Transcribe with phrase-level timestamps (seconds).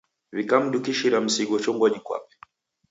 [0.35, 2.35] W'ikamdukishira msigo chongonyi kwape.